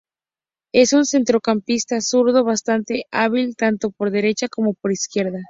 Es 0.73 0.93
un 0.93 1.05
centrocampista 1.05 2.01
zurdo 2.01 2.43
bastante 2.43 3.03
hábil 3.11 3.55
tanto 3.55 3.91
por 3.91 4.09
derecha 4.09 4.47
como 4.47 4.73
por 4.73 4.91
izquierda. 4.91 5.37